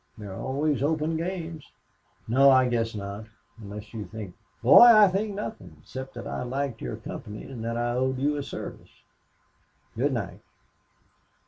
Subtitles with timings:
[0.17, 1.63] There are always open games."
[2.27, 3.25] "No, I guess not
[3.59, 7.77] unless you think" "Boy, I think nothing except that I liked your company and that
[7.77, 8.89] I owed you a service.
[9.95, 10.41] Good night."